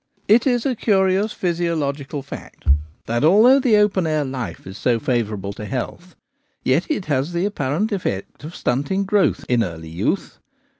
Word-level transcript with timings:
It 0.27 0.47
is 0.47 0.65
a 0.65 0.75
curious 0.75 1.31
physiological 1.31 2.23
fact 2.23 2.65
that 3.05 3.23
although 3.23 3.59
open 3.79 4.07
air 4.07 4.25
life 4.25 4.65
is 4.65 4.75
so 4.75 4.97
favourable 4.99 5.53
to 5.53 5.65
health, 5.65 6.15
yet 6.63 6.89
it 6.89 7.05
has 7.05 7.33
the 7.33 7.45
apparent 7.45 7.91
effect 7.91 8.43
of 8.43 8.55
stunting 8.55 9.05
growth 9.05 9.45
in 9.47 9.63
early 9.63 9.89
youth. 9.89 10.39